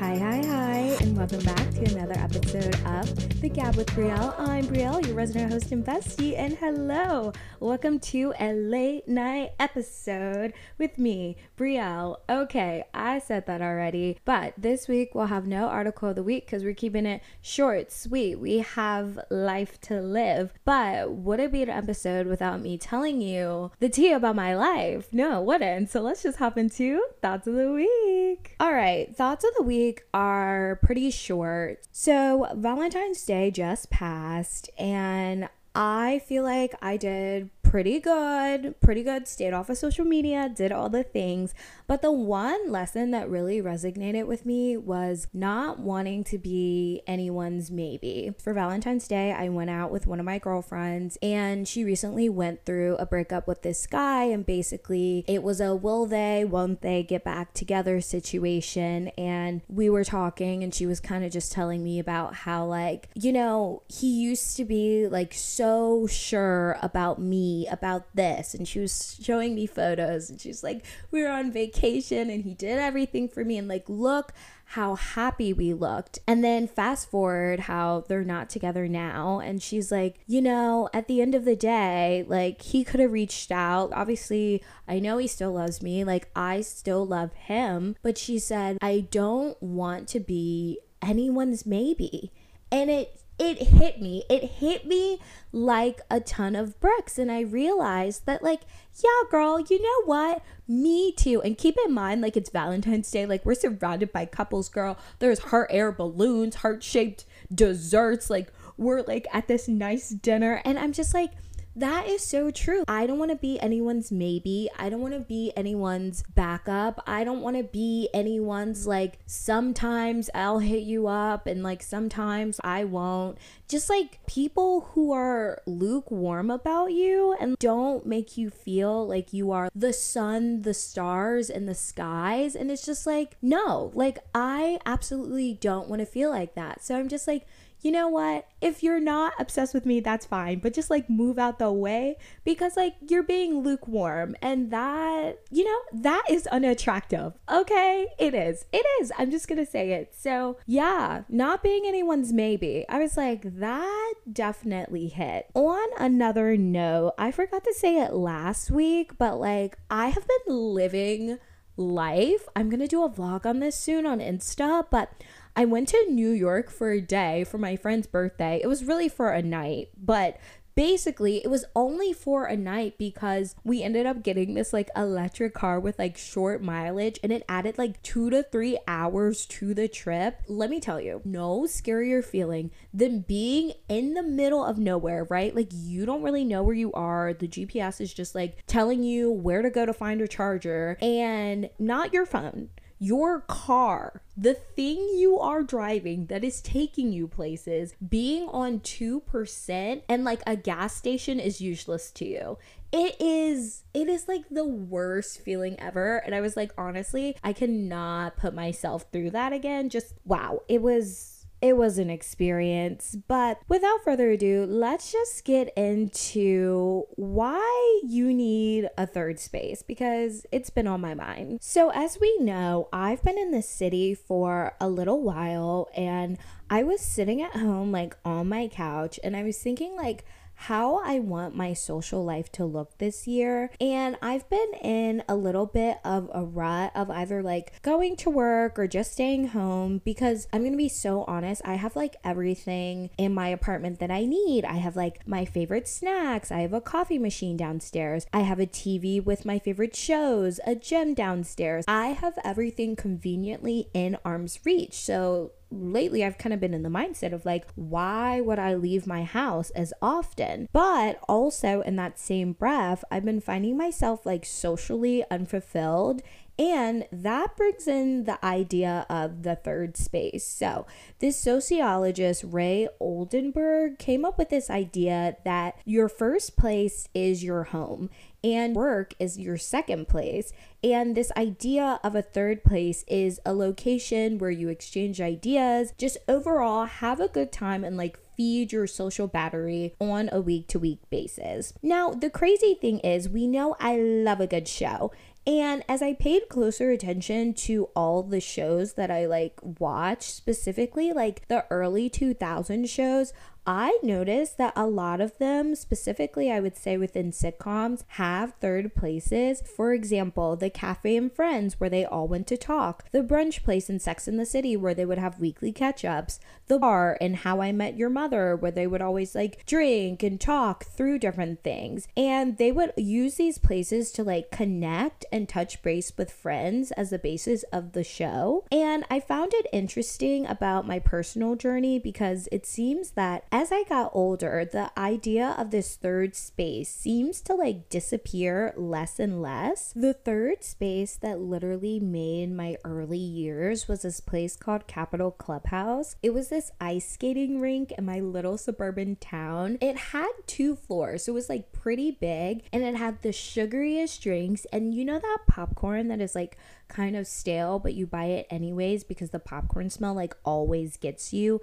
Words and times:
Hi, 0.00 0.16
hi, 0.16 0.42
hi, 0.46 0.78
and 1.02 1.14
welcome 1.14 1.44
back 1.44 1.70
to 1.72 1.84
another 1.94 2.14
episode 2.18 2.74
of 2.86 3.42
The 3.42 3.50
Gab 3.50 3.76
with 3.76 3.88
Brielle. 3.88 4.34
I'm 4.38 4.64
Brielle, 4.64 5.06
your 5.06 5.14
resident 5.14 5.52
host 5.52 5.72
and 5.72 5.84
bestie, 5.84 6.38
and 6.38 6.56
hello, 6.56 7.34
welcome 7.60 8.00
to 8.00 8.32
a 8.40 8.54
late 8.54 9.06
night 9.06 9.50
episode 9.60 10.54
with 10.78 10.98
me, 10.98 11.36
Brielle. 11.58 12.16
Okay, 12.30 12.82
I 12.94 13.18
said 13.18 13.44
that 13.44 13.60
already, 13.60 14.16
but 14.24 14.54
this 14.56 14.88
week 14.88 15.14
we'll 15.14 15.26
have 15.26 15.46
no 15.46 15.66
article 15.66 16.08
of 16.08 16.16
the 16.16 16.22
week 16.22 16.46
because 16.46 16.64
we're 16.64 16.72
keeping 16.72 17.04
it 17.04 17.22
short, 17.42 17.92
sweet. 17.92 18.40
We 18.40 18.60
have 18.60 19.18
life 19.28 19.78
to 19.82 20.00
live, 20.00 20.54
but 20.64 21.12
would 21.12 21.40
it 21.40 21.52
be 21.52 21.62
an 21.62 21.68
episode 21.68 22.26
without 22.26 22.62
me 22.62 22.78
telling 22.78 23.20
you 23.20 23.70
the 23.80 23.90
tea 23.90 24.12
about 24.12 24.34
my 24.34 24.56
life? 24.56 25.08
No, 25.12 25.42
wouldn't. 25.42 25.90
So 25.90 26.00
let's 26.00 26.22
just 26.22 26.38
hop 26.38 26.56
into 26.56 27.04
thoughts 27.20 27.46
of 27.46 27.52
the 27.52 27.70
week. 27.70 28.56
All 28.58 28.72
right, 28.72 29.14
thoughts 29.14 29.44
of 29.44 29.50
the 29.58 29.62
week 29.62 29.89
are 30.14 30.78
pretty 30.82 31.10
short. 31.10 31.86
So, 31.92 32.46
Valentine's 32.54 33.24
Day 33.24 33.50
just 33.50 33.90
passed, 33.90 34.70
and 34.78 35.48
I 35.74 36.20
feel 36.26 36.42
like 36.42 36.74
I 36.82 36.96
did 36.96 37.50
pretty 37.70 38.00
good, 38.00 38.74
pretty 38.80 39.04
good. 39.04 39.28
Stayed 39.28 39.52
off 39.52 39.70
of 39.70 39.78
social 39.78 40.04
media, 40.04 40.50
did 40.52 40.72
all 40.72 40.88
the 40.88 41.04
things. 41.04 41.54
But 41.86 42.02
the 42.02 42.10
one 42.10 42.68
lesson 42.68 43.12
that 43.12 43.30
really 43.30 43.62
resonated 43.62 44.26
with 44.26 44.44
me 44.44 44.76
was 44.76 45.28
not 45.32 45.78
wanting 45.78 46.24
to 46.24 46.38
be 46.38 47.00
anyone's 47.06 47.70
maybe. 47.70 48.34
For 48.42 48.52
Valentine's 48.52 49.06
Day, 49.06 49.30
I 49.30 49.48
went 49.50 49.70
out 49.70 49.92
with 49.92 50.08
one 50.08 50.18
of 50.18 50.26
my 50.26 50.40
girlfriends, 50.40 51.16
and 51.22 51.68
she 51.68 51.84
recently 51.84 52.28
went 52.28 52.66
through 52.66 52.96
a 52.96 53.06
breakup 53.06 53.46
with 53.46 53.62
this 53.62 53.86
guy. 53.86 54.24
And 54.24 54.44
basically, 54.44 55.24
it 55.28 55.44
was 55.44 55.60
a 55.60 55.76
will 55.76 56.06
they, 56.06 56.44
won't 56.44 56.82
they 56.82 57.04
get 57.04 57.22
back 57.22 57.54
together 57.54 58.00
situation. 58.00 59.12
And 59.16 59.62
we 59.68 59.88
were 59.88 60.02
talking, 60.02 60.64
and 60.64 60.74
she 60.74 60.86
was 60.86 60.98
kind 60.98 61.24
of 61.24 61.30
just 61.30 61.52
telling 61.52 61.84
me 61.84 62.00
about 62.00 62.34
how, 62.34 62.64
like, 62.64 63.10
you 63.14 63.32
know, 63.32 63.84
he 63.86 64.08
used 64.08 64.56
to 64.56 64.64
be 64.64 65.06
like 65.06 65.32
so 65.34 66.08
sure 66.08 66.76
about 66.82 67.20
me 67.20 67.59
about 67.66 68.14
this. 68.14 68.54
And 68.54 68.66
she 68.66 68.80
was 68.80 69.18
showing 69.22 69.54
me 69.54 69.66
photos 69.66 70.30
and 70.30 70.40
she's 70.40 70.62
like, 70.62 70.84
we 71.10 71.22
were 71.22 71.28
on 71.28 71.52
vacation 71.52 72.30
and 72.30 72.44
he 72.44 72.54
did 72.54 72.78
everything 72.78 73.28
for 73.28 73.44
me. 73.44 73.58
And 73.58 73.68
like, 73.68 73.84
look 73.88 74.32
how 74.70 74.94
happy 74.94 75.52
we 75.52 75.74
looked. 75.74 76.20
And 76.28 76.44
then 76.44 76.68
fast 76.68 77.10
forward 77.10 77.60
how 77.60 78.04
they're 78.06 78.22
not 78.22 78.48
together 78.48 78.86
now. 78.86 79.40
And 79.40 79.60
she's 79.60 79.90
like, 79.90 80.20
you 80.28 80.40
know, 80.40 80.88
at 80.94 81.08
the 81.08 81.20
end 81.20 81.34
of 81.34 81.44
the 81.44 81.56
day, 81.56 82.24
like 82.28 82.62
he 82.62 82.84
could 82.84 83.00
have 83.00 83.10
reached 83.10 83.50
out. 83.50 83.92
Obviously, 83.92 84.62
I 84.86 85.00
know 85.00 85.18
he 85.18 85.26
still 85.26 85.52
loves 85.52 85.82
me. 85.82 86.04
Like 86.04 86.28
I 86.36 86.60
still 86.60 87.04
love 87.04 87.32
him. 87.32 87.96
But 88.02 88.16
she 88.16 88.38
said, 88.38 88.78
I 88.80 89.08
don't 89.10 89.60
want 89.60 90.06
to 90.08 90.20
be 90.20 90.78
anyone's 91.02 91.66
maybe. 91.66 92.30
And 92.70 92.90
it 92.90 93.20
it 93.40 93.68
hit 93.68 94.00
me. 94.00 94.24
It 94.28 94.44
hit 94.44 94.86
me 94.86 95.18
like 95.50 96.02
a 96.10 96.20
ton 96.20 96.54
of 96.54 96.78
bricks. 96.78 97.18
And 97.18 97.32
I 97.32 97.40
realized 97.40 98.26
that, 98.26 98.42
like, 98.42 98.60
yeah, 99.02 99.30
girl, 99.30 99.58
you 99.58 99.82
know 99.82 100.04
what? 100.04 100.42
Me 100.68 101.12
too. 101.12 101.40
And 101.42 101.56
keep 101.56 101.76
in 101.86 101.94
mind, 101.94 102.20
like, 102.20 102.36
it's 102.36 102.50
Valentine's 102.50 103.10
Day. 103.10 103.24
Like, 103.24 103.46
we're 103.46 103.54
surrounded 103.54 104.12
by 104.12 104.26
couples, 104.26 104.68
girl. 104.68 104.98
There's 105.18 105.38
heart 105.38 105.68
air 105.70 105.90
balloons, 105.90 106.56
heart 106.56 106.82
shaped 106.82 107.24
desserts. 107.52 108.28
Like, 108.28 108.52
we're 108.76 109.02
like 109.02 109.26
at 109.32 109.48
this 109.48 109.68
nice 109.68 110.10
dinner. 110.10 110.60
And 110.64 110.78
I'm 110.78 110.92
just 110.92 111.14
like, 111.14 111.32
that 111.80 112.06
is 112.06 112.22
so 112.22 112.50
true. 112.50 112.84
I 112.86 113.06
don't 113.06 113.18
want 113.18 113.30
to 113.30 113.36
be 113.36 113.58
anyone's 113.60 114.12
maybe. 114.12 114.70
I 114.78 114.88
don't 114.88 115.00
want 115.00 115.14
to 115.14 115.20
be 115.20 115.52
anyone's 115.56 116.22
backup. 116.34 117.02
I 117.06 117.24
don't 117.24 117.40
want 117.40 117.56
to 117.56 117.62
be 117.62 118.08
anyone's 118.12 118.86
like 118.86 119.18
sometimes 119.26 120.30
I'll 120.34 120.58
hit 120.58 120.82
you 120.82 121.06
up 121.06 121.46
and 121.46 121.62
like 121.62 121.82
sometimes 121.82 122.60
I 122.62 122.84
won't. 122.84 123.38
Just 123.68 123.88
like 123.88 124.24
people 124.26 124.90
who 124.92 125.12
are 125.12 125.62
lukewarm 125.66 126.50
about 126.50 126.92
you 126.92 127.36
and 127.40 127.56
don't 127.58 128.04
make 128.04 128.36
you 128.36 128.50
feel 128.50 129.06
like 129.06 129.32
you 129.32 129.50
are 129.50 129.70
the 129.74 129.92
sun, 129.92 130.62
the 130.62 130.74
stars, 130.74 131.48
and 131.48 131.68
the 131.68 131.74
skies. 131.74 132.54
And 132.54 132.70
it's 132.70 132.84
just 132.84 133.06
like, 133.06 133.36
no, 133.40 133.90
like 133.94 134.18
I 134.34 134.80
absolutely 134.84 135.54
don't 135.54 135.88
want 135.88 136.00
to 136.00 136.06
feel 136.06 136.30
like 136.30 136.54
that. 136.54 136.84
So 136.84 136.96
I'm 136.96 137.08
just 137.08 137.26
like, 137.26 137.46
you 137.82 137.90
know 137.90 138.08
what? 138.08 138.46
If 138.60 138.82
you're 138.82 139.00
not 139.00 139.32
obsessed 139.38 139.72
with 139.72 139.86
me, 139.86 140.00
that's 140.00 140.26
fine, 140.26 140.58
but 140.58 140.74
just 140.74 140.90
like 140.90 141.08
move 141.08 141.38
out 141.38 141.58
the 141.58 141.72
way 141.72 142.16
because 142.44 142.76
like 142.76 142.94
you're 143.08 143.22
being 143.22 143.62
lukewarm 143.62 144.36
and 144.42 144.70
that, 144.70 145.40
you 145.50 145.64
know, 145.64 146.00
that 146.00 146.24
is 146.28 146.46
unattractive. 146.48 147.32
Okay? 147.50 148.06
It 148.18 148.34
is. 148.34 148.66
It 148.72 148.84
is. 149.00 149.12
I'm 149.18 149.30
just 149.30 149.48
going 149.48 149.64
to 149.64 149.70
say 149.70 149.92
it. 149.92 150.14
So, 150.16 150.58
yeah, 150.66 151.22
not 151.28 151.62
being 151.62 151.84
anyone's 151.86 152.32
maybe. 152.32 152.84
I 152.88 152.98
was 152.98 153.16
like, 153.16 153.42
that 153.58 154.14
definitely 154.30 155.08
hit. 155.08 155.46
On 155.54 155.88
another 155.98 156.56
note, 156.56 157.14
I 157.18 157.30
forgot 157.30 157.64
to 157.64 157.74
say 157.74 158.00
it 158.00 158.12
last 158.12 158.70
week, 158.70 159.16
but 159.18 159.40
like 159.40 159.78
I 159.90 160.08
have 160.08 160.26
been 160.26 160.54
living 160.54 161.38
life. 161.76 162.48
I'm 162.54 162.68
going 162.68 162.80
to 162.80 162.86
do 162.86 163.02
a 163.02 163.10
vlog 163.10 163.46
on 163.46 163.60
this 163.60 163.76
soon 163.76 164.06
on 164.06 164.20
Insta, 164.20 164.86
but 164.90 165.10
I 165.56 165.64
went 165.64 165.88
to 165.88 166.06
New 166.08 166.30
York 166.30 166.70
for 166.70 166.90
a 166.90 167.00
day 167.00 167.44
for 167.44 167.58
my 167.58 167.76
friend's 167.76 168.06
birthday. 168.06 168.60
It 168.62 168.66
was 168.66 168.84
really 168.84 169.08
for 169.08 169.30
a 169.30 169.42
night, 169.42 169.88
but 169.96 170.38
basically 170.74 171.44
it 171.44 171.50
was 171.50 171.64
only 171.76 172.10
for 172.12 172.46
a 172.46 172.56
night 172.56 172.96
because 172.96 173.54
we 173.64 173.82
ended 173.82 174.06
up 174.06 174.22
getting 174.22 174.54
this 174.54 174.72
like 174.72 174.88
electric 174.96 175.52
car 175.52 175.78
with 175.78 175.98
like 175.98 176.16
short 176.16 176.62
mileage 176.62 177.18
and 177.22 177.32
it 177.32 177.44
added 177.48 177.76
like 177.76 178.02
two 178.02 178.30
to 178.30 178.42
three 178.42 178.78
hours 178.88 179.44
to 179.44 179.74
the 179.74 179.88
trip. 179.88 180.40
Let 180.48 180.70
me 180.70 180.80
tell 180.80 180.98
you 180.98 181.20
no 181.24 181.62
scarier 181.62 182.24
feeling 182.24 182.70
than 182.94 183.20
being 183.20 183.72
in 183.90 184.14
the 184.14 184.22
middle 184.22 184.64
of 184.64 184.78
nowhere 184.78 185.26
right? 185.28 185.54
Like 185.54 185.68
you 185.70 186.06
don't 186.06 186.22
really 186.22 186.44
know 186.44 186.62
where 186.62 186.74
you 186.74 186.92
are. 186.92 187.34
The 187.34 187.48
gps 187.48 188.00
is 188.00 188.14
just 188.14 188.34
like 188.34 188.64
telling 188.66 189.02
you 189.02 189.30
where 189.30 189.62
to 189.62 189.70
go 189.70 189.84
to 189.84 189.92
find 189.92 190.22
a 190.22 190.28
charger 190.28 190.96
and 191.02 191.68
not 191.78 192.14
your 192.14 192.24
phone 192.24 192.70
your 193.02 193.40
car, 193.40 194.22
the 194.36 194.52
thing 194.52 194.98
you 195.16 195.38
are 195.38 195.62
driving 195.62 196.26
that 196.26 196.44
is 196.44 196.60
taking 196.60 197.10
you 197.10 197.26
places, 197.26 197.94
being 198.06 198.46
on 198.48 198.80
2% 198.80 200.02
and 200.06 200.24
like 200.24 200.42
a 200.46 200.54
gas 200.54 200.94
station 200.94 201.40
is 201.40 201.62
useless 201.62 202.10
to 202.12 202.26
you. 202.26 202.58
It 202.92 203.16
is 203.20 203.84
it 203.94 204.08
is 204.08 204.28
like 204.28 204.48
the 204.50 204.64
worst 204.66 205.40
feeling 205.40 205.78
ever 205.78 206.18
and 206.18 206.34
I 206.34 206.40
was 206.40 206.56
like 206.56 206.72
honestly, 206.76 207.36
I 207.42 207.52
cannot 207.54 208.36
put 208.36 208.52
myself 208.52 209.06
through 209.10 209.30
that 209.30 209.52
again. 209.52 209.88
Just 209.88 210.12
wow, 210.24 210.62
it 210.68 210.82
was 210.82 211.39
it 211.60 211.76
was 211.76 211.98
an 211.98 212.10
experience. 212.10 213.16
But 213.28 213.60
without 213.68 214.02
further 214.04 214.30
ado, 214.30 214.66
let's 214.68 215.12
just 215.12 215.44
get 215.44 215.72
into 215.76 217.04
why 217.16 218.00
you 218.04 218.32
need 218.32 218.88
a 218.96 219.06
third 219.06 219.38
space 219.38 219.82
because 219.82 220.46
it's 220.52 220.70
been 220.70 220.86
on 220.86 221.00
my 221.00 221.14
mind. 221.14 221.58
So, 221.60 221.90
as 221.90 222.18
we 222.20 222.38
know, 222.38 222.88
I've 222.92 223.22
been 223.22 223.38
in 223.38 223.50
the 223.50 223.62
city 223.62 224.14
for 224.14 224.74
a 224.80 224.88
little 224.88 225.22
while 225.22 225.88
and 225.94 226.38
I 226.70 226.84
was 226.84 227.00
sitting 227.00 227.42
at 227.42 227.56
home, 227.56 227.90
like 227.90 228.16
on 228.24 228.48
my 228.48 228.68
couch, 228.68 229.18
and 229.24 229.36
I 229.36 229.42
was 229.42 229.58
thinking, 229.58 229.96
like, 229.96 230.24
how 230.64 231.00
I 231.02 231.18
want 231.18 231.56
my 231.56 231.72
social 231.72 232.22
life 232.22 232.52
to 232.52 232.66
look 232.66 232.98
this 232.98 233.26
year. 233.26 233.70
And 233.80 234.16
I've 234.20 234.46
been 234.50 234.72
in 234.82 235.24
a 235.26 235.34
little 235.34 235.64
bit 235.64 235.96
of 236.04 236.30
a 236.34 236.44
rut 236.44 236.92
of 236.94 237.10
either 237.10 237.42
like 237.42 237.80
going 237.80 238.14
to 238.16 238.28
work 238.28 238.78
or 238.78 238.86
just 238.86 239.14
staying 239.14 239.48
home 239.48 240.02
because 240.04 240.48
I'm 240.52 240.62
gonna 240.62 240.76
be 240.76 240.90
so 240.90 241.24
honest, 241.24 241.62
I 241.64 241.76
have 241.76 241.96
like 241.96 242.16
everything 242.22 243.08
in 243.16 243.32
my 243.32 243.48
apartment 243.48 244.00
that 244.00 244.10
I 244.10 244.26
need. 244.26 244.66
I 244.66 244.74
have 244.74 244.96
like 244.96 245.26
my 245.26 245.46
favorite 245.46 245.88
snacks, 245.88 246.52
I 246.52 246.60
have 246.60 246.74
a 246.74 246.80
coffee 246.82 247.18
machine 247.18 247.56
downstairs, 247.56 248.26
I 248.30 248.40
have 248.40 248.60
a 248.60 248.66
TV 248.66 249.24
with 249.24 249.46
my 249.46 249.58
favorite 249.58 249.96
shows, 249.96 250.60
a 250.66 250.74
gym 250.74 251.14
downstairs. 251.14 251.86
I 251.88 252.08
have 252.08 252.38
everything 252.44 252.96
conveniently 252.96 253.88
in 253.94 254.18
arm's 254.26 254.60
reach. 254.66 254.92
So 254.92 255.52
lately 255.70 256.24
I've 256.24 256.38
kind 256.38 256.52
of 256.52 256.60
been 256.60 256.74
in 256.74 256.82
the 256.82 256.88
mindset 256.88 257.32
of 257.32 257.44
like, 257.44 257.66
why 257.74 258.40
would 258.40 258.58
I 258.58 258.74
leave 258.74 259.06
my 259.06 259.24
house 259.24 259.70
as 259.70 259.92
often? 260.02 260.68
But 260.72 261.20
also 261.28 261.80
in 261.82 261.96
that 261.96 262.18
same 262.18 262.52
breath, 262.52 263.04
I've 263.10 263.24
been 263.24 263.40
finding 263.40 263.76
myself 263.76 264.26
like 264.26 264.44
socially 264.44 265.24
unfulfilled. 265.30 266.22
And 266.60 267.06
that 267.10 267.56
brings 267.56 267.88
in 267.88 268.24
the 268.24 268.44
idea 268.44 269.06
of 269.08 269.44
the 269.44 269.56
third 269.56 269.96
space. 269.96 270.46
So, 270.46 270.86
this 271.18 271.38
sociologist, 271.38 272.44
Ray 272.46 272.86
Oldenburg, 273.00 273.98
came 273.98 274.26
up 274.26 274.36
with 274.36 274.50
this 274.50 274.68
idea 274.68 275.38
that 275.46 275.78
your 275.86 276.10
first 276.10 276.58
place 276.58 277.08
is 277.14 277.42
your 277.42 277.64
home 277.64 278.10
and 278.44 278.76
work 278.76 279.14
is 279.18 279.38
your 279.38 279.56
second 279.56 280.08
place. 280.08 280.52
And 280.84 281.16
this 281.16 281.32
idea 281.34 281.98
of 282.04 282.14
a 282.14 282.22
third 282.22 282.62
place 282.62 283.04
is 283.08 283.40
a 283.46 283.54
location 283.54 284.36
where 284.36 284.50
you 284.50 284.68
exchange 284.68 285.18
ideas, 285.18 285.94
just 285.96 286.18
overall 286.28 286.84
have 286.84 287.20
a 287.20 287.28
good 287.28 287.52
time 287.52 287.84
and 287.84 287.96
like 287.96 288.18
feed 288.36 288.72
your 288.72 288.86
social 288.86 289.26
battery 289.26 289.94
on 290.00 290.30
a 290.32 290.40
week 290.40 290.66
to 290.66 290.78
week 290.78 290.98
basis. 291.10 291.74
Now, 291.82 292.10
the 292.10 292.30
crazy 292.30 292.72
thing 292.72 293.00
is, 293.00 293.28
we 293.28 293.46
know 293.46 293.76
I 293.78 293.98
love 293.98 294.40
a 294.40 294.46
good 294.46 294.66
show. 294.66 295.12
And 295.46 295.82
as 295.88 296.02
I 296.02 296.12
paid 296.12 296.48
closer 296.48 296.90
attention 296.90 297.54
to 297.54 297.88
all 297.96 298.22
the 298.22 298.40
shows 298.40 298.92
that 298.94 299.10
I 299.10 299.26
like 299.26 299.58
watched, 299.62 300.30
specifically 300.30 301.12
like 301.12 301.48
the 301.48 301.64
early 301.70 302.10
2000 302.10 302.88
shows, 302.88 303.32
I 303.72 304.00
noticed 304.02 304.58
that 304.58 304.72
a 304.74 304.88
lot 304.88 305.20
of 305.20 305.38
them, 305.38 305.76
specifically, 305.76 306.50
I 306.50 306.58
would 306.58 306.76
say 306.76 306.96
within 306.96 307.30
sitcoms, 307.30 308.02
have 308.08 308.54
third 308.54 308.96
places. 308.96 309.62
For 309.62 309.92
example, 309.94 310.56
the 310.56 310.70
Cafe 310.70 311.16
and 311.16 311.32
Friends, 311.32 311.78
where 311.78 311.88
they 311.88 312.04
all 312.04 312.26
went 312.26 312.48
to 312.48 312.56
talk, 312.56 313.08
the 313.12 313.22
brunch 313.22 313.62
place 313.62 313.88
in 313.88 314.00
Sex 314.00 314.26
in 314.26 314.38
the 314.38 314.44
City, 314.44 314.76
where 314.76 314.92
they 314.92 315.04
would 315.04 315.18
have 315.18 315.38
weekly 315.38 315.70
catch 315.70 316.04
ups, 316.04 316.40
the 316.66 316.80
bar 316.80 317.16
in 317.20 317.34
How 317.34 317.60
I 317.60 317.70
Met 317.70 317.96
Your 317.96 318.10
Mother, 318.10 318.56
where 318.56 318.72
they 318.72 318.88
would 318.88 319.02
always 319.02 319.36
like 319.36 319.64
drink 319.66 320.24
and 320.24 320.40
talk 320.40 320.86
through 320.86 321.20
different 321.20 321.62
things. 321.62 322.08
And 322.16 322.58
they 322.58 322.72
would 322.72 322.92
use 322.96 323.36
these 323.36 323.58
places 323.58 324.10
to 324.12 324.24
like 324.24 324.50
connect 324.50 325.24
and 325.30 325.48
touch 325.48 325.80
base 325.80 326.12
with 326.18 326.32
friends 326.32 326.90
as 326.92 327.10
the 327.10 327.20
basis 327.20 327.62
of 327.72 327.92
the 327.92 328.02
show. 328.02 328.64
And 328.72 329.04
I 329.08 329.20
found 329.20 329.54
it 329.54 329.68
interesting 329.72 330.44
about 330.44 330.88
my 330.88 330.98
personal 330.98 331.54
journey 331.54 332.00
because 332.00 332.48
it 332.50 332.66
seems 332.66 333.10
that 333.12 333.44
as 333.60 333.70
I 333.70 333.82
got 333.82 334.12
older, 334.14 334.64
the 334.64 334.90
idea 334.98 335.54
of 335.58 335.70
this 335.70 335.94
third 335.94 336.34
space 336.34 336.88
seems 336.88 337.42
to 337.42 337.54
like 337.54 337.90
disappear 337.90 338.72
less 338.74 339.18
and 339.20 339.42
less. 339.42 339.92
The 339.94 340.14
third 340.14 340.64
space 340.64 341.16
that 341.16 341.40
literally 341.40 342.00
made 342.00 342.52
my 342.52 342.78
early 342.86 343.18
years 343.18 343.86
was 343.86 344.00
this 344.00 344.18
place 344.18 344.56
called 344.56 344.86
Capitol 344.86 345.30
Clubhouse. 345.30 346.16
It 346.22 346.32
was 346.32 346.48
this 346.48 346.70
ice 346.80 347.06
skating 347.06 347.60
rink 347.60 347.92
in 347.98 348.06
my 348.06 348.18
little 348.18 348.56
suburban 348.56 349.16
town. 349.16 349.76
It 349.82 349.98
had 349.98 350.32
two 350.46 350.74
floors, 350.74 351.24
so 351.24 351.32
it 351.32 351.34
was 351.34 351.50
like 351.50 351.70
pretty 351.70 352.12
big, 352.12 352.62
and 352.72 352.82
it 352.82 352.94
had 352.94 353.20
the 353.20 353.28
sugariest 353.28 354.22
drinks. 354.22 354.64
And 354.72 354.94
you 354.94 355.04
know 355.04 355.18
that 355.18 355.40
popcorn 355.46 356.08
that 356.08 356.22
is 356.22 356.34
like 356.34 356.56
kind 356.88 357.14
of 357.14 357.26
stale, 357.26 357.78
but 357.78 357.92
you 357.92 358.06
buy 358.06 358.24
it 358.24 358.46
anyways 358.48 359.04
because 359.04 359.30
the 359.30 359.38
popcorn 359.38 359.90
smell 359.90 360.14
like 360.14 360.34
always 360.44 360.96
gets 360.96 361.34
you 361.34 361.60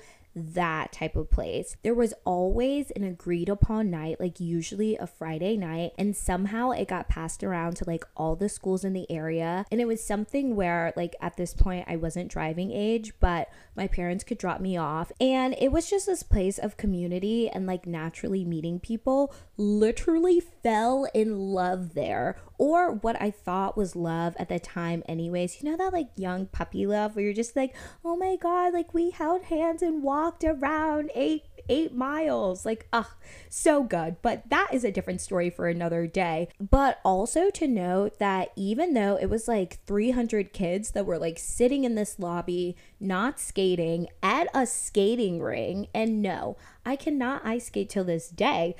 that 0.53 0.91
type 0.91 1.15
of 1.15 1.29
place. 1.29 1.75
There 1.83 1.93
was 1.93 2.13
always 2.25 2.91
an 2.91 3.03
agreed 3.03 3.49
upon 3.49 3.89
night, 3.89 4.19
like 4.19 4.39
usually 4.39 4.95
a 4.95 5.07
Friday 5.07 5.57
night, 5.57 5.91
and 5.97 6.15
somehow 6.15 6.71
it 6.71 6.87
got 6.87 7.09
passed 7.09 7.43
around 7.43 7.75
to 7.77 7.85
like 7.85 8.05
all 8.15 8.35
the 8.35 8.49
schools 8.49 8.83
in 8.83 8.93
the 8.93 9.09
area. 9.11 9.65
And 9.71 9.81
it 9.81 9.87
was 9.87 10.03
something 10.03 10.55
where, 10.55 10.93
like, 10.95 11.15
at 11.21 11.37
this 11.37 11.53
point, 11.53 11.85
I 11.87 11.95
wasn't 11.95 12.31
driving 12.31 12.71
age, 12.71 13.13
but 13.19 13.49
my 13.75 13.87
parents 13.87 14.23
could 14.23 14.37
drop 14.37 14.59
me 14.59 14.77
off. 14.77 15.11
And 15.19 15.55
it 15.59 15.71
was 15.71 15.89
just 15.89 16.05
this 16.05 16.23
place 16.23 16.57
of 16.57 16.77
community 16.77 17.49
and 17.49 17.65
like 17.65 17.85
naturally 17.85 18.43
meeting 18.43 18.79
people. 18.79 19.33
Literally 19.57 20.39
fell 20.39 21.07
in 21.13 21.39
love 21.39 21.93
there, 21.93 22.37
or 22.57 22.91
what 22.91 23.19
I 23.21 23.31
thought 23.31 23.77
was 23.77 23.95
love 23.95 24.35
at 24.37 24.49
the 24.49 24.59
time, 24.59 25.03
anyways. 25.07 25.61
You 25.61 25.71
know, 25.71 25.77
that 25.77 25.93
like 25.93 26.09
young 26.15 26.47
puppy 26.47 26.85
love 26.85 27.15
where 27.15 27.25
you're 27.25 27.33
just 27.33 27.55
like, 27.55 27.75
oh 28.03 28.15
my 28.15 28.35
God, 28.35 28.73
like 28.73 28.93
we 28.93 29.11
held 29.11 29.43
hands 29.43 29.81
and 29.81 30.03
walked 30.03 30.26
around 30.43 31.11
eight 31.15 31.43
eight 31.69 31.93
miles. 31.93 32.65
Like, 32.65 32.87
ugh, 32.93 33.07
so 33.49 33.83
good. 33.83 34.17
But 34.21 34.49
that 34.49 34.69
is 34.71 34.83
a 34.83 34.91
different 34.91 35.21
story 35.21 35.49
for 35.49 35.67
another 35.67 36.07
day. 36.07 36.49
But 36.59 36.99
also 37.03 37.49
to 37.51 37.67
note 37.67 38.19
that 38.19 38.51
even 38.55 38.93
though 38.93 39.17
it 39.19 39.29
was 39.29 39.47
like 39.47 39.83
300 39.85 40.53
kids 40.53 40.91
that 40.91 41.05
were 41.05 41.17
like 41.17 41.37
sitting 41.39 41.83
in 41.83 41.95
this 41.95 42.19
lobby, 42.19 42.75
not 42.99 43.39
skating 43.39 44.07
at 44.23 44.47
a 44.53 44.65
skating 44.65 45.41
ring, 45.41 45.87
and 45.93 46.21
no, 46.21 46.57
I 46.85 46.95
cannot 46.95 47.45
ice 47.45 47.67
skate 47.67 47.89
till 47.89 48.03
this 48.03 48.29
day 48.29 48.75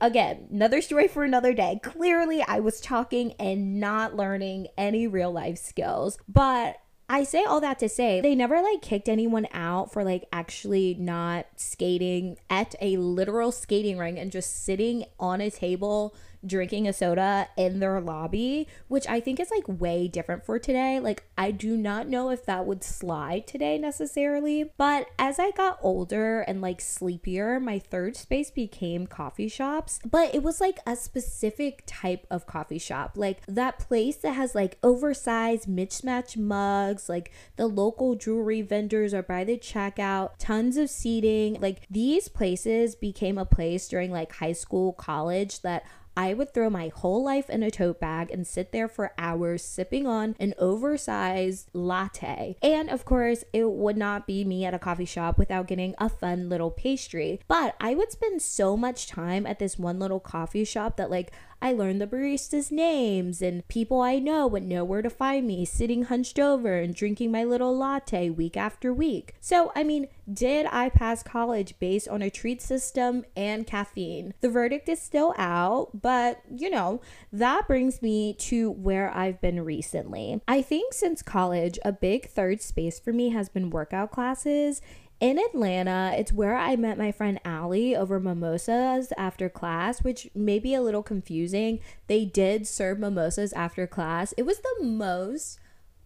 again, 0.00 0.48
another 0.50 0.80
story 0.80 1.06
for 1.06 1.22
another 1.22 1.52
day. 1.54 1.78
Clearly, 1.82 2.42
I 2.42 2.58
was 2.58 2.80
talking 2.80 3.34
and 3.38 3.78
not 3.78 4.16
learning 4.16 4.66
any 4.76 5.06
real 5.06 5.30
life 5.30 5.58
skills, 5.58 6.18
but 6.26 6.78
I 7.10 7.24
say 7.24 7.44
all 7.44 7.60
that 7.60 7.78
to 7.78 7.88
say 7.88 8.20
they 8.20 8.34
never 8.34 8.60
like 8.60 8.82
kicked 8.82 9.08
anyone 9.08 9.46
out 9.52 9.92
for 9.92 10.04
like 10.04 10.28
actually 10.32 10.94
not 10.98 11.46
skating 11.56 12.36
at 12.50 12.74
a 12.82 12.98
literal 12.98 13.50
skating 13.50 13.96
ring 13.96 14.18
and 14.18 14.30
just 14.30 14.64
sitting 14.64 15.04
on 15.18 15.40
a 15.40 15.50
table 15.50 16.14
drinking 16.46 16.86
a 16.88 16.92
soda 16.92 17.48
in 17.56 17.80
their 17.80 18.00
lobby, 18.00 18.68
which 18.88 19.06
I 19.08 19.20
think 19.20 19.40
is 19.40 19.50
like 19.50 19.80
way 19.80 20.08
different 20.08 20.44
for 20.44 20.58
today. 20.58 21.00
Like, 21.00 21.24
I 21.36 21.50
do 21.50 21.76
not 21.76 22.08
know 22.08 22.30
if 22.30 22.44
that 22.46 22.66
would 22.66 22.84
slide 22.84 23.46
today 23.46 23.78
necessarily. 23.78 24.70
But 24.76 25.08
as 25.18 25.38
I 25.38 25.50
got 25.52 25.78
older 25.82 26.40
and 26.40 26.60
like 26.60 26.80
sleepier, 26.80 27.60
my 27.60 27.78
third 27.78 28.16
space 28.16 28.50
became 28.50 29.06
coffee 29.06 29.48
shops. 29.48 30.00
But 30.08 30.34
it 30.34 30.42
was 30.42 30.60
like 30.60 30.78
a 30.86 30.96
specific 30.96 31.82
type 31.86 32.26
of 32.30 32.46
coffee 32.46 32.78
shop, 32.78 33.12
like 33.16 33.44
that 33.46 33.78
place 33.78 34.16
that 34.18 34.32
has 34.32 34.54
like 34.54 34.78
oversized 34.82 35.68
mismatch 35.68 36.36
mugs, 36.36 37.08
like 37.08 37.32
the 37.56 37.66
local 37.66 38.14
jewelry 38.14 38.62
vendors 38.62 39.12
are 39.14 39.22
by 39.22 39.44
the 39.44 39.58
checkout, 39.58 40.30
tons 40.38 40.76
of 40.76 40.90
seating. 40.90 41.60
Like, 41.60 41.82
these 41.90 42.28
places 42.28 42.94
became 42.94 43.38
a 43.38 43.44
place 43.44 43.88
during 43.88 44.10
like 44.10 44.32
high 44.32 44.52
school, 44.52 44.92
college 44.92 45.62
that 45.62 45.84
I 46.18 46.34
would 46.34 46.52
throw 46.52 46.68
my 46.68 46.88
whole 46.88 47.22
life 47.22 47.48
in 47.48 47.62
a 47.62 47.70
tote 47.70 48.00
bag 48.00 48.32
and 48.32 48.44
sit 48.44 48.72
there 48.72 48.88
for 48.88 49.12
hours 49.16 49.62
sipping 49.62 50.04
on 50.04 50.34
an 50.40 50.52
oversized 50.58 51.70
latte. 51.72 52.56
And 52.60 52.90
of 52.90 53.04
course, 53.04 53.44
it 53.52 53.70
would 53.70 53.96
not 53.96 54.26
be 54.26 54.44
me 54.44 54.64
at 54.64 54.74
a 54.74 54.80
coffee 54.80 55.04
shop 55.04 55.38
without 55.38 55.68
getting 55.68 55.94
a 55.98 56.08
fun 56.08 56.48
little 56.48 56.72
pastry. 56.72 57.38
But 57.46 57.76
I 57.80 57.94
would 57.94 58.10
spend 58.10 58.42
so 58.42 58.76
much 58.76 59.06
time 59.06 59.46
at 59.46 59.60
this 59.60 59.78
one 59.78 60.00
little 60.00 60.18
coffee 60.18 60.64
shop 60.64 60.96
that, 60.96 61.08
like, 61.08 61.30
I 61.62 61.72
learned 61.72 62.00
the 62.00 62.06
baristas' 62.06 62.72
names, 62.72 63.40
and 63.40 63.66
people 63.68 64.00
I 64.00 64.18
know 64.18 64.46
would 64.46 64.64
know 64.64 64.84
where 64.84 65.02
to 65.02 65.10
find 65.10 65.46
me 65.46 65.64
sitting 65.64 66.04
hunched 66.04 66.38
over 66.38 66.78
and 66.78 66.94
drinking 66.94 67.32
my 67.32 67.44
little 67.44 67.76
latte 67.76 68.28
week 68.30 68.56
after 68.56 68.92
week. 68.92 69.34
So, 69.40 69.72
I 69.74 69.84
mean, 69.84 70.08
did 70.32 70.66
I 70.70 70.88
pass 70.88 71.22
college 71.22 71.74
based 71.78 72.08
on 72.08 72.22
a 72.22 72.30
treat 72.30 72.60
system 72.60 73.24
and 73.36 73.66
caffeine? 73.66 74.34
The 74.40 74.48
verdict 74.48 74.88
is 74.88 75.00
still 75.00 75.34
out, 75.38 76.00
but 76.00 76.42
you 76.54 76.70
know, 76.70 77.00
that 77.32 77.66
brings 77.66 78.02
me 78.02 78.34
to 78.34 78.70
where 78.70 79.14
I've 79.14 79.40
been 79.40 79.64
recently. 79.64 80.40
I 80.46 80.62
think 80.62 80.92
since 80.92 81.22
college, 81.22 81.78
a 81.84 81.92
big 81.92 82.28
third 82.28 82.60
space 82.60 82.98
for 83.00 83.12
me 83.12 83.30
has 83.30 83.48
been 83.48 83.70
workout 83.70 84.10
classes 84.10 84.82
in 85.20 85.38
Atlanta, 85.38 86.14
it's 86.16 86.32
where 86.32 86.54
I 86.54 86.76
met 86.76 86.96
my 86.96 87.10
friend 87.10 87.40
Allie 87.44 87.96
over 87.96 88.20
mimosas 88.20 89.12
after 89.18 89.48
class, 89.48 90.00
which 90.04 90.30
may 90.32 90.60
be 90.60 90.74
a 90.74 90.82
little 90.82 91.02
confusing. 91.02 91.80
They 92.06 92.24
did 92.24 92.68
serve 92.68 93.00
mimosas 93.00 93.52
after 93.52 93.88
class. 93.88 94.32
It 94.36 94.44
was 94.44 94.60
the 94.60 94.84
most 94.84 95.58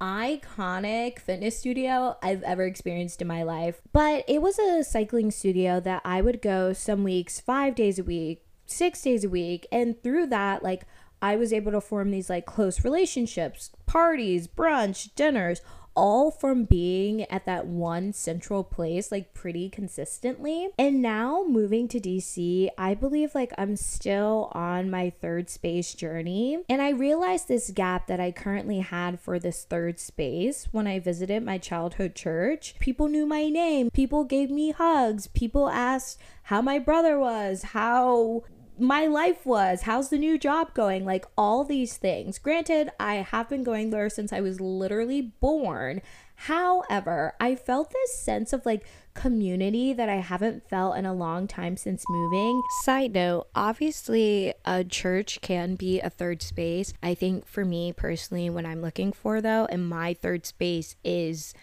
iconic 0.02 1.20
fitness 1.20 1.56
studio 1.56 2.16
I've 2.22 2.42
ever 2.42 2.64
experienced 2.64 3.22
in 3.22 3.28
my 3.28 3.44
life. 3.44 3.80
But 3.92 4.24
it 4.26 4.42
was 4.42 4.58
a 4.58 4.82
cycling 4.82 5.30
studio 5.30 5.78
that 5.80 6.02
I 6.04 6.20
would 6.20 6.42
go 6.42 6.72
some 6.72 7.04
weeks, 7.04 7.40
five 7.40 7.76
days 7.76 8.00
a 8.00 8.04
week, 8.04 8.44
six 8.66 9.00
days 9.02 9.24
a 9.24 9.28
week. 9.28 9.66
And 9.70 10.02
through 10.02 10.26
that, 10.26 10.64
like, 10.64 10.82
I 11.22 11.36
was 11.36 11.52
able 11.52 11.70
to 11.70 11.80
form 11.80 12.10
these 12.10 12.28
like 12.28 12.46
close 12.46 12.82
relationships, 12.82 13.70
parties, 13.86 14.48
brunch, 14.48 15.14
dinners 15.14 15.60
all 15.94 16.30
from 16.30 16.64
being 16.64 17.22
at 17.24 17.46
that 17.46 17.66
one 17.66 18.12
central 18.12 18.64
place 18.64 19.12
like 19.12 19.34
pretty 19.34 19.68
consistently. 19.68 20.68
And 20.78 21.02
now 21.02 21.44
moving 21.46 21.88
to 21.88 22.00
DC, 22.00 22.68
I 22.78 22.94
believe 22.94 23.34
like 23.34 23.52
I'm 23.58 23.76
still 23.76 24.50
on 24.52 24.90
my 24.90 25.10
third 25.10 25.50
space 25.50 25.94
journey. 25.94 26.58
And 26.68 26.80
I 26.80 26.90
realized 26.90 27.48
this 27.48 27.70
gap 27.70 28.06
that 28.06 28.20
I 28.20 28.30
currently 28.30 28.80
had 28.80 29.20
for 29.20 29.38
this 29.38 29.64
third 29.64 30.00
space 30.00 30.68
when 30.72 30.86
I 30.86 30.98
visited 30.98 31.44
my 31.44 31.58
childhood 31.58 32.14
church. 32.14 32.74
People 32.78 33.08
knew 33.08 33.26
my 33.26 33.48
name, 33.48 33.90
people 33.90 34.24
gave 34.24 34.50
me 34.50 34.70
hugs, 34.70 35.26
people 35.28 35.68
asked 35.68 36.18
how 36.44 36.60
my 36.60 36.78
brother 36.78 37.18
was, 37.18 37.62
how 37.62 38.42
my 38.82 39.06
life 39.06 39.46
was, 39.46 39.82
how's 39.82 40.10
the 40.10 40.18
new 40.18 40.36
job 40.36 40.74
going, 40.74 41.04
like 41.04 41.24
all 41.38 41.62
these 41.62 41.96
things. 41.96 42.38
Granted, 42.38 42.90
I 42.98 43.16
have 43.16 43.48
been 43.48 43.62
going 43.62 43.90
there 43.90 44.10
since 44.10 44.32
I 44.32 44.40
was 44.40 44.60
literally 44.60 45.22
born. 45.22 46.02
However, 46.34 47.34
I 47.38 47.54
felt 47.54 47.92
this 47.92 48.18
sense 48.18 48.52
of 48.52 48.66
like 48.66 48.84
community 49.14 49.92
that 49.92 50.08
I 50.08 50.16
haven't 50.16 50.68
felt 50.68 50.96
in 50.96 51.06
a 51.06 51.14
long 51.14 51.46
time 51.46 51.76
since 51.76 52.02
moving. 52.08 52.60
Side 52.82 53.14
note, 53.14 53.46
obviously, 53.54 54.52
a 54.64 54.82
church 54.82 55.40
can 55.40 55.76
be 55.76 56.00
a 56.00 56.10
third 56.10 56.42
space. 56.42 56.92
I 57.02 57.14
think 57.14 57.46
for 57.46 57.64
me 57.64 57.92
personally, 57.92 58.50
when 58.50 58.66
I'm 58.66 58.82
looking 58.82 59.12
for 59.12 59.40
though, 59.40 59.66
and 59.70 59.88
my 59.88 60.14
third 60.14 60.44
space 60.44 60.96
is 61.04 61.54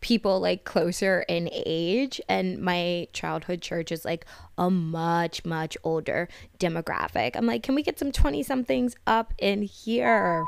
people 0.00 0.40
like 0.40 0.64
closer 0.64 1.24
in 1.28 1.48
age 1.52 2.20
and 2.28 2.58
my 2.58 3.08
childhood 3.12 3.60
church 3.60 3.90
is 3.90 4.04
like 4.04 4.24
a 4.58 4.70
much 4.70 5.44
much 5.44 5.76
older 5.84 6.28
demographic. 6.58 7.34
I'm 7.34 7.46
like 7.46 7.62
can 7.62 7.74
we 7.74 7.82
get 7.82 7.98
some 7.98 8.12
20 8.12 8.42
somethings 8.42 8.94
up 9.06 9.32
in 9.38 9.62
here 9.62 10.44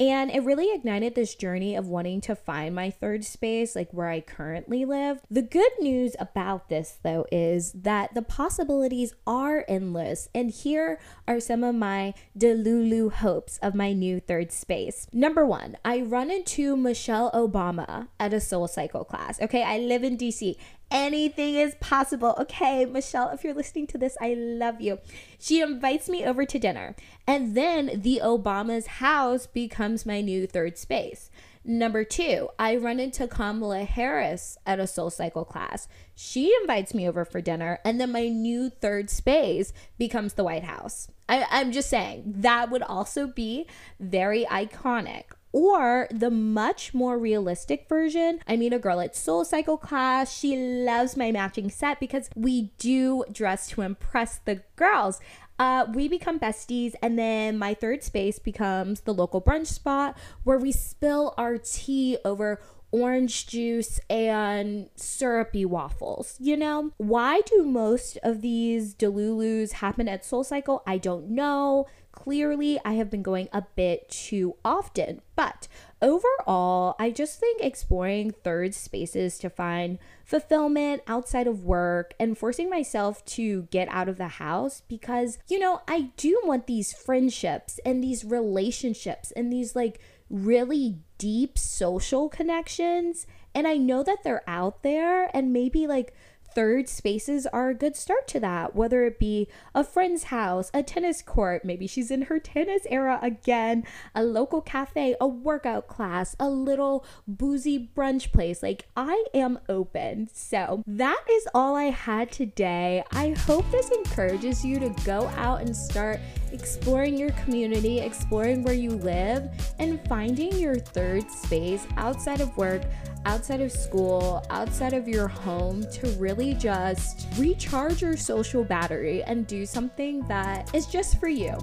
And 0.00 0.30
it 0.30 0.44
really 0.44 0.72
ignited 0.72 1.16
this 1.16 1.34
journey 1.34 1.74
of 1.74 1.88
wanting 1.88 2.20
to 2.22 2.36
find 2.36 2.72
my 2.72 2.88
third 2.88 3.24
space, 3.24 3.74
like 3.74 3.92
where 3.92 4.08
I 4.08 4.20
currently 4.20 4.84
live. 4.84 5.20
The 5.28 5.42
good 5.42 5.72
news 5.80 6.14
about 6.20 6.68
this, 6.68 6.98
though, 7.02 7.26
is 7.32 7.72
that 7.72 8.14
the 8.14 8.22
possibilities 8.22 9.14
are 9.26 9.64
endless. 9.66 10.28
And 10.32 10.52
here 10.52 11.00
are 11.26 11.40
some 11.40 11.64
of 11.64 11.74
my 11.74 12.14
Delulu 12.38 13.10
hopes 13.10 13.58
of 13.58 13.74
my 13.74 13.92
new 13.92 14.20
third 14.20 14.52
space. 14.52 15.08
Number 15.12 15.44
one, 15.44 15.76
I 15.84 16.00
run 16.02 16.30
into 16.30 16.76
Michelle 16.76 17.32
Obama 17.32 18.06
at 18.20 18.32
a 18.32 18.40
Soul 18.40 18.68
Cycle 18.68 19.04
class. 19.04 19.40
Okay, 19.42 19.64
I 19.64 19.78
live 19.78 20.04
in 20.04 20.16
DC 20.16 20.54
anything 20.90 21.54
is 21.54 21.74
possible. 21.80 22.34
Okay, 22.38 22.84
Michelle, 22.84 23.30
if 23.30 23.44
you're 23.44 23.54
listening 23.54 23.86
to 23.88 23.98
this, 23.98 24.16
I 24.20 24.34
love 24.34 24.80
you. 24.80 24.98
She 25.38 25.60
invites 25.60 26.08
me 26.08 26.24
over 26.24 26.44
to 26.44 26.58
dinner, 26.58 26.96
and 27.26 27.56
then 27.56 27.90
the 28.02 28.20
Obama's 28.22 28.86
house 28.86 29.46
becomes 29.46 30.06
my 30.06 30.20
new 30.20 30.46
third 30.46 30.78
space. 30.78 31.30
Number 31.64 32.02
two, 32.02 32.48
I 32.58 32.76
run 32.76 32.98
into 32.98 33.28
Kamala 33.28 33.84
Harris 33.84 34.56
at 34.64 34.80
a 34.80 34.86
Soul 34.86 35.10
Cycle 35.10 35.44
class. 35.44 35.86
She 36.14 36.54
invites 36.62 36.94
me 36.94 37.06
over 37.06 37.26
for 37.26 37.42
dinner, 37.42 37.78
and 37.84 38.00
then 38.00 38.12
my 38.12 38.28
new 38.28 38.70
third 38.70 39.10
space 39.10 39.74
becomes 39.98 40.32
the 40.32 40.44
White 40.44 40.64
House. 40.64 41.08
I, 41.28 41.46
I'm 41.50 41.72
just 41.72 41.90
saying 41.90 42.22
that 42.38 42.70
would 42.70 42.82
also 42.82 43.26
be 43.26 43.66
very 44.00 44.46
iconic 44.46 45.24
or 45.52 46.08
the 46.10 46.30
much 46.30 46.94
more 46.94 47.18
realistic 47.18 47.88
version. 47.88 48.40
I 48.46 48.56
mean, 48.56 48.72
a 48.72 48.78
girl 48.78 49.00
at 49.00 49.16
Soul 49.16 49.44
Cycle 49.44 49.76
class. 49.76 50.36
She 50.36 50.56
loves 50.56 51.16
my 51.16 51.32
matching 51.32 51.70
set 51.70 52.00
because 52.00 52.28
we 52.34 52.70
do 52.78 53.24
dress 53.32 53.68
to 53.70 53.82
impress 53.82 54.38
the 54.38 54.62
girls. 54.76 55.20
Uh, 55.58 55.86
we 55.92 56.06
become 56.06 56.38
besties, 56.38 56.94
and 57.02 57.18
then 57.18 57.58
my 57.58 57.74
third 57.74 58.04
space 58.04 58.38
becomes 58.38 59.00
the 59.00 59.14
local 59.14 59.42
brunch 59.42 59.66
spot 59.66 60.16
where 60.44 60.58
we 60.58 60.70
spill 60.70 61.34
our 61.36 61.58
tea 61.58 62.16
over 62.24 62.60
orange 62.90 63.46
juice 63.46 64.00
and 64.08 64.88
syrupy 64.96 65.64
waffles. 65.64 66.36
You 66.38 66.56
know, 66.56 66.92
why 66.96 67.40
do 67.40 67.64
most 67.64 68.18
of 68.22 68.40
these 68.40 68.94
Delulus 68.94 69.72
happen 69.72 70.08
at 70.08 70.24
Soul 70.24 70.44
Cycle? 70.44 70.82
I 70.86 70.98
don't 70.98 71.30
know. 71.30 71.86
Clearly, 72.24 72.80
I 72.84 72.94
have 72.94 73.10
been 73.10 73.22
going 73.22 73.48
a 73.52 73.62
bit 73.76 74.08
too 74.08 74.56
often, 74.64 75.22
but 75.36 75.68
overall, 76.02 76.96
I 76.98 77.10
just 77.10 77.38
think 77.38 77.62
exploring 77.62 78.32
third 78.42 78.74
spaces 78.74 79.38
to 79.38 79.48
find 79.48 80.00
fulfillment 80.24 81.02
outside 81.06 81.46
of 81.46 81.62
work 81.64 82.14
and 82.18 82.36
forcing 82.36 82.68
myself 82.68 83.24
to 83.26 83.68
get 83.70 83.88
out 83.88 84.08
of 84.08 84.18
the 84.18 84.28
house 84.28 84.82
because, 84.88 85.38
you 85.48 85.60
know, 85.60 85.80
I 85.86 86.10
do 86.16 86.40
want 86.44 86.66
these 86.66 86.92
friendships 86.92 87.78
and 87.86 88.02
these 88.02 88.24
relationships 88.24 89.30
and 89.30 89.52
these 89.52 89.76
like 89.76 90.00
really 90.28 90.98
deep 91.18 91.56
social 91.56 92.28
connections. 92.28 93.28
And 93.54 93.68
I 93.68 93.76
know 93.76 94.02
that 94.02 94.24
they're 94.24 94.48
out 94.48 94.82
there 94.82 95.30
and 95.32 95.52
maybe 95.52 95.86
like 95.86 96.12
third 96.54 96.88
spaces 96.88 97.46
are 97.46 97.70
a 97.70 97.74
good 97.74 97.96
start 97.96 98.26
to 98.28 98.40
that, 98.40 98.74
whether 98.74 99.04
it 99.04 99.18
be 99.18 99.48
a 99.74 99.84
friend's 99.84 100.24
house, 100.24 100.70
a 100.74 100.82
tennis 100.82 101.22
court, 101.22 101.64
maybe 101.64 101.86
she's 101.86 102.10
in 102.10 102.22
her 102.22 102.38
tennis 102.38 102.82
era 102.90 103.18
again, 103.22 103.84
a 104.14 104.22
local 104.22 104.60
cafe, 104.60 105.14
a 105.20 105.26
workout 105.26 105.86
class, 105.86 106.36
a 106.40 106.48
little 106.48 107.04
boozy 107.26 107.90
brunch 107.94 108.32
place. 108.32 108.62
Like, 108.62 108.86
I 108.96 109.24
am 109.34 109.58
open. 109.68 110.28
So, 110.32 110.82
that 110.86 111.24
is 111.30 111.48
all 111.54 111.76
I 111.76 111.84
had 111.84 112.32
today. 112.32 113.04
I 113.12 113.30
hope 113.30 113.70
this 113.70 113.90
encourages 113.90 114.64
you 114.64 114.78
to 114.80 114.88
go 115.04 115.26
out 115.36 115.60
and 115.60 115.74
start 115.76 116.20
exploring 116.52 117.18
your 117.18 117.30
community, 117.32 118.00
exploring 118.00 118.62
where 118.62 118.74
you 118.74 118.90
live, 118.90 119.50
and 119.78 120.00
finding 120.08 120.52
your 120.58 120.76
third 120.76 121.30
space 121.30 121.86
outside 121.96 122.40
of 122.40 122.56
work, 122.56 122.82
outside 123.28 123.60
of 123.60 123.70
school, 123.70 124.42
outside 124.48 124.94
of 124.94 125.06
your 125.06 125.28
home 125.28 125.82
to 125.92 126.08
really 126.18 126.54
just 126.54 127.28
recharge 127.36 128.00
your 128.00 128.16
social 128.16 128.64
battery 128.64 129.22
and 129.24 129.46
do 129.46 129.66
something 129.66 130.26
that 130.28 130.74
is 130.74 130.86
just 130.86 131.20
for 131.20 131.28
you. 131.28 131.56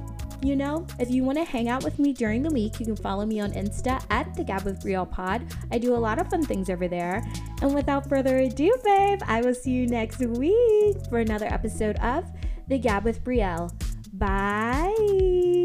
You 0.43 0.55
know, 0.55 0.85
if 0.99 1.09
you 1.09 1.23
want 1.23 1.39
to 1.39 1.43
hang 1.43 1.67
out 1.67 1.83
with 1.83 1.97
me 1.97 2.13
during 2.13 2.43
the 2.43 2.51
week, 2.51 2.79
you 2.79 2.85
can 2.85 2.95
follow 2.95 3.25
me 3.25 3.39
on 3.39 3.51
Insta 3.53 4.05
at 4.11 4.35
the 4.35 4.43
Gab 4.43 4.61
with 4.61 4.79
Brielle 4.83 5.09
Pod. 5.09 5.43
I 5.71 5.79
do 5.79 5.95
a 5.95 5.97
lot 5.97 6.19
of 6.19 6.29
fun 6.29 6.45
things 6.45 6.69
over 6.69 6.87
there. 6.87 7.25
And 7.63 7.73
without 7.73 8.07
further 8.07 8.37
ado, 8.37 8.71
babe, 8.83 9.21
I 9.25 9.41
will 9.41 9.55
see 9.55 9.71
you 9.71 9.87
next 9.87 10.19
week 10.19 10.97
for 11.09 11.17
another 11.17 11.47
episode 11.47 11.95
of 11.95 12.25
The 12.67 12.77
Gab 12.77 13.05
with 13.05 13.23
Brielle. 13.23 13.73
Bye. 14.13 15.64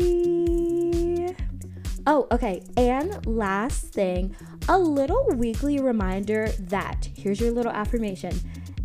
Oh, 2.06 2.26
okay. 2.32 2.62
And 2.76 3.24
last 3.26 3.86
thing, 3.86 4.34
a 4.68 4.78
little 4.78 5.26
weekly 5.34 5.80
reminder 5.80 6.48
that 6.60 7.08
here's 7.14 7.40
your 7.40 7.50
little 7.50 7.72
affirmation 7.72 8.38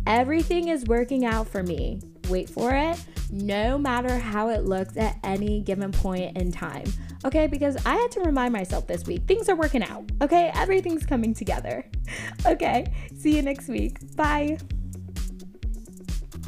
everything 0.06 0.68
is 0.68 0.84
working 0.84 1.24
out 1.24 1.48
for 1.48 1.62
me. 1.62 2.00
Wait 2.28 2.48
for 2.48 2.72
it, 2.74 2.98
no 3.30 3.76
matter 3.76 4.18
how 4.18 4.48
it 4.50 4.64
looks 4.64 4.96
at 4.96 5.18
any 5.24 5.60
given 5.60 5.90
point 5.92 6.36
in 6.36 6.52
time. 6.52 6.84
Okay, 7.24 7.46
because 7.48 7.76
I 7.84 7.94
had 7.96 8.10
to 8.12 8.20
remind 8.20 8.52
myself 8.52 8.86
this 8.86 9.04
week 9.04 9.22
things 9.26 9.48
are 9.48 9.56
working 9.56 9.82
out. 9.82 10.04
Okay, 10.22 10.50
everything's 10.54 11.06
coming 11.06 11.34
together. 11.34 11.84
Okay, 12.46 12.86
see 13.18 13.34
you 13.34 13.42
next 13.42 13.66
week. 13.66 13.98
Bye. 14.14 14.58